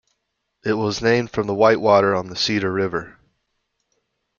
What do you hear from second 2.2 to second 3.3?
the Cedar River.